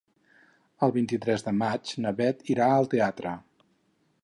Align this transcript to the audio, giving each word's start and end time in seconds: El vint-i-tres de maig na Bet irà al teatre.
El 0.87 0.93
vint-i-tres 0.95 1.45
de 1.49 1.53
maig 1.59 1.93
na 2.05 2.15
Bet 2.23 2.43
irà 2.55 2.73
al 2.79 2.91
teatre. 2.95 3.35